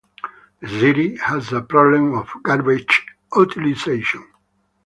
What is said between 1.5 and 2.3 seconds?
a problem of